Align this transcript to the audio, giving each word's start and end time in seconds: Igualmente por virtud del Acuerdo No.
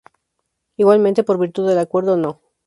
Igualmente 0.77 1.23
por 1.23 1.37
virtud 1.37 1.67
del 1.69 1.77
Acuerdo 1.77 2.17
No. 2.17 2.41